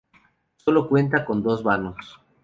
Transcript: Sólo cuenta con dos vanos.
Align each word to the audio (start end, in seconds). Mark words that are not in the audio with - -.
Sólo 0.57 0.89
cuenta 0.89 1.23
con 1.23 1.43
dos 1.43 1.61
vanos. 1.61 2.19